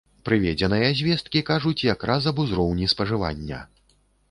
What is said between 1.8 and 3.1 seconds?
як раз аб узроўні